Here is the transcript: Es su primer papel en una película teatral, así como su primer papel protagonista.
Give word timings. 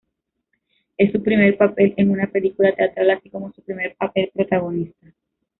Es 0.97 1.11
su 1.11 1.21
primer 1.21 1.55
papel 1.57 1.93
en 1.95 2.09
una 2.09 2.25
película 2.25 2.73
teatral, 2.73 3.11
así 3.11 3.29
como 3.29 3.53
su 3.53 3.61
primer 3.61 3.95
papel 3.97 4.31
protagonista. 4.33 5.13